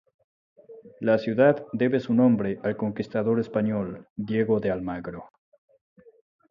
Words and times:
La 0.99 1.19
ciudad 1.19 1.63
debe 1.73 1.99
su 1.99 2.15
nombre 2.15 2.59
al 2.63 2.75
conquistador 2.75 3.39
español 3.39 4.07
Diego 4.15 4.59
de 4.59 4.71
Almagro. 4.71 5.25